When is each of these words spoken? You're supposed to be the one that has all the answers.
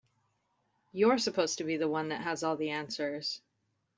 You're 0.93 1.19
supposed 1.19 1.59
to 1.59 1.63
be 1.63 1.77
the 1.77 1.87
one 1.87 2.09
that 2.09 2.21
has 2.21 2.41
all 2.41 2.57
the 2.57 2.71
answers. 2.71 3.39